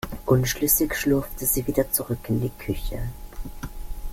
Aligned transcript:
Unschlüssig 0.25 0.95
schlurfte 0.95 1.45
sie 1.45 1.67
wieder 1.67 1.91
zurück 1.91 2.27
in 2.27 2.41
die 2.41 2.49
Küche. 2.49 2.97